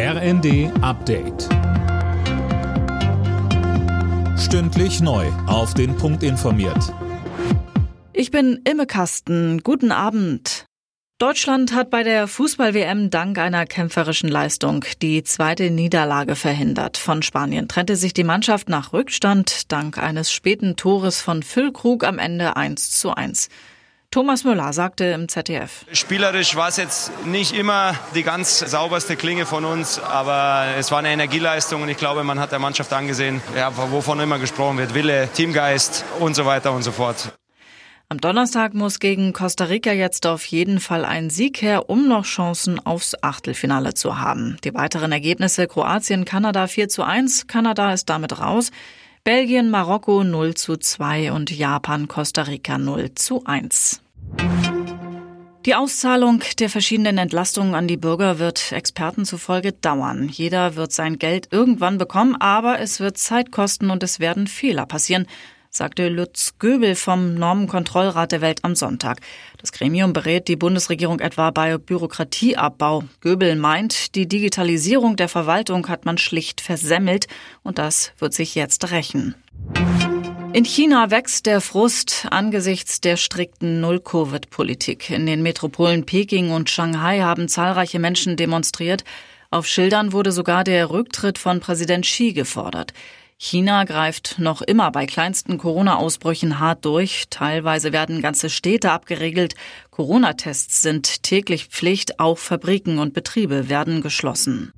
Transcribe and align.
RND 0.00 0.70
Update. 0.80 1.48
Stündlich 4.38 5.00
neu. 5.00 5.26
Auf 5.48 5.74
den 5.74 5.96
Punkt 5.96 6.22
informiert. 6.22 6.94
Ich 8.12 8.30
bin 8.30 8.60
Imme 8.62 8.86
Kasten. 8.86 9.64
Guten 9.64 9.90
Abend. 9.90 10.66
Deutschland 11.18 11.74
hat 11.74 11.90
bei 11.90 12.04
der 12.04 12.28
Fußball-WM 12.28 13.10
dank 13.10 13.38
einer 13.38 13.66
kämpferischen 13.66 14.28
Leistung 14.28 14.84
die 15.02 15.24
zweite 15.24 15.68
Niederlage 15.68 16.36
verhindert. 16.36 16.96
Von 16.96 17.22
Spanien 17.22 17.66
trennte 17.66 17.96
sich 17.96 18.14
die 18.14 18.22
Mannschaft 18.22 18.68
nach 18.68 18.92
Rückstand 18.92 19.72
dank 19.72 19.98
eines 19.98 20.30
späten 20.32 20.76
Tores 20.76 21.20
von 21.20 21.42
Füllkrug 21.42 22.04
am 22.04 22.20
Ende 22.20 22.56
1 22.56 22.92
zu 22.92 23.16
1. 23.16 23.48
Thomas 24.10 24.42
Müller 24.42 24.72
sagte 24.72 25.04
im 25.04 25.28
ZDF. 25.28 25.84
Spielerisch 25.92 26.56
war 26.56 26.68
es 26.68 26.78
jetzt 26.78 27.26
nicht 27.26 27.54
immer 27.54 27.94
die 28.14 28.22
ganz 28.22 28.58
sauberste 28.58 29.16
Klinge 29.16 29.44
von 29.44 29.66
uns, 29.66 29.98
aber 29.98 30.64
es 30.78 30.90
war 30.90 31.00
eine 31.00 31.10
Energieleistung 31.10 31.82
und 31.82 31.90
ich 31.90 31.98
glaube, 31.98 32.24
man 32.24 32.40
hat 32.40 32.50
der 32.50 32.58
Mannschaft 32.58 32.90
angesehen, 32.94 33.42
ja, 33.54 33.70
wovon 33.76 34.18
immer 34.20 34.38
gesprochen 34.38 34.78
wird, 34.78 34.94
Wille, 34.94 35.28
Teamgeist 35.34 36.06
und 36.20 36.34
so 36.34 36.46
weiter 36.46 36.72
und 36.72 36.82
so 36.84 36.92
fort. 36.92 37.38
Am 38.08 38.18
Donnerstag 38.18 38.72
muss 38.72 38.98
gegen 39.00 39.34
Costa 39.34 39.64
Rica 39.64 39.92
jetzt 39.92 40.26
auf 40.26 40.46
jeden 40.46 40.80
Fall 40.80 41.04
ein 41.04 41.28
Sieg 41.28 41.60
her, 41.60 41.90
um 41.90 42.08
noch 42.08 42.24
Chancen 42.24 42.80
aufs 42.86 43.14
Achtelfinale 43.22 43.92
zu 43.92 44.18
haben. 44.18 44.56
Die 44.64 44.72
weiteren 44.72 45.12
Ergebnisse 45.12 45.66
Kroatien, 45.66 46.24
Kanada 46.24 46.66
4 46.66 46.88
zu 46.88 47.02
1. 47.02 47.46
Kanada 47.46 47.92
ist 47.92 48.08
damit 48.08 48.40
raus. 48.40 48.70
Belgien, 49.28 49.68
Marokko 49.68 50.24
0 50.24 50.54
zu 50.54 50.78
2 50.78 51.32
und 51.32 51.50
Japan, 51.50 52.08
Costa 52.08 52.44
Rica 52.44 52.78
0 52.78 53.12
zu 53.14 53.44
1. 53.44 54.00
Die 55.66 55.74
Auszahlung 55.74 56.42
der 56.58 56.70
verschiedenen 56.70 57.18
Entlastungen 57.18 57.74
an 57.74 57.86
die 57.86 57.98
Bürger 57.98 58.38
wird 58.38 58.72
Experten 58.72 59.26
zufolge 59.26 59.72
dauern. 59.72 60.30
Jeder 60.30 60.76
wird 60.76 60.92
sein 60.92 61.18
Geld 61.18 61.48
irgendwann 61.50 61.98
bekommen, 61.98 62.36
aber 62.36 62.80
es 62.80 63.00
wird 63.00 63.18
Zeit 63.18 63.52
kosten 63.52 63.90
und 63.90 64.02
es 64.02 64.18
werden 64.18 64.46
Fehler 64.46 64.86
passieren 64.86 65.26
sagte 65.70 66.08
Lutz 66.08 66.54
Göbel 66.58 66.94
vom 66.94 67.34
Normenkontrollrat 67.34 68.32
der 68.32 68.40
Welt 68.40 68.60
am 68.64 68.74
Sonntag. 68.74 69.20
Das 69.58 69.72
Gremium 69.72 70.12
berät 70.12 70.48
die 70.48 70.56
Bundesregierung 70.56 71.20
etwa 71.20 71.50
bei 71.50 71.76
Bürokratieabbau. 71.78 73.04
Göbel 73.20 73.56
meint, 73.56 74.14
die 74.14 74.26
Digitalisierung 74.26 75.16
der 75.16 75.28
Verwaltung 75.28 75.88
hat 75.88 76.04
man 76.04 76.18
schlicht 76.18 76.60
versemmelt 76.60 77.26
und 77.62 77.78
das 77.78 78.12
wird 78.18 78.34
sich 78.34 78.54
jetzt 78.54 78.90
rächen. 78.90 79.34
In 80.54 80.64
China 80.64 81.10
wächst 81.10 81.44
der 81.44 81.60
Frust 81.60 82.26
angesichts 82.30 83.02
der 83.02 83.16
strikten 83.16 83.82
Null-Covid-Politik. 83.82 85.10
In 85.10 85.26
den 85.26 85.42
Metropolen 85.42 86.06
Peking 86.06 86.50
und 86.50 86.70
Shanghai 86.70 87.20
haben 87.20 87.48
zahlreiche 87.48 87.98
Menschen 87.98 88.36
demonstriert. 88.36 89.04
Auf 89.50 89.66
Schildern 89.66 90.12
wurde 90.12 90.32
sogar 90.32 90.64
der 90.64 90.90
Rücktritt 90.90 91.38
von 91.38 91.60
Präsident 91.60 92.06
Xi 92.06 92.32
gefordert. 92.32 92.94
China 93.40 93.84
greift 93.84 94.40
noch 94.40 94.62
immer 94.62 94.90
bei 94.90 95.06
kleinsten 95.06 95.58
Corona-Ausbrüchen 95.58 96.58
hart 96.58 96.84
durch. 96.84 97.26
Teilweise 97.30 97.92
werden 97.92 98.20
ganze 98.20 98.50
Städte 98.50 98.90
abgeregelt. 98.90 99.54
Corona-Tests 99.92 100.82
sind 100.82 101.22
täglich 101.22 101.66
Pflicht. 101.66 102.18
Auch 102.18 102.36
Fabriken 102.36 102.98
und 102.98 103.14
Betriebe 103.14 103.68
werden 103.68 104.02
geschlossen. 104.02 104.72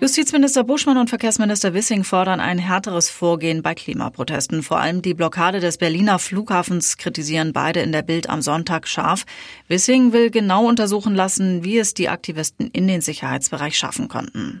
Justizminister 0.00 0.62
Buschmann 0.62 0.96
und 0.96 1.08
Verkehrsminister 1.08 1.74
Wissing 1.74 2.04
fordern 2.04 2.38
ein 2.38 2.58
härteres 2.58 3.10
Vorgehen 3.10 3.62
bei 3.62 3.74
Klimaprotesten. 3.74 4.62
Vor 4.62 4.78
allem 4.78 5.02
die 5.02 5.14
Blockade 5.14 5.58
des 5.58 5.78
Berliner 5.78 6.20
Flughafens 6.20 6.98
kritisieren 6.98 7.52
beide 7.52 7.80
in 7.80 7.90
der 7.90 8.02
Bild 8.02 8.30
am 8.30 8.42
Sonntag 8.42 8.86
scharf. 8.86 9.24
Wissing 9.66 10.12
will 10.12 10.30
genau 10.30 10.68
untersuchen 10.68 11.16
lassen, 11.16 11.64
wie 11.64 11.78
es 11.78 11.94
die 11.94 12.08
Aktivisten 12.08 12.68
in 12.68 12.86
den 12.86 13.00
Sicherheitsbereich 13.00 13.76
schaffen 13.76 14.06
konnten. 14.06 14.60